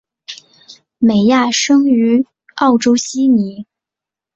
[0.97, 3.67] 美亚生于澳洲悉尼。